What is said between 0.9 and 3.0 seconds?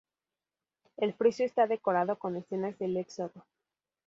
El friso está decorado con escenas del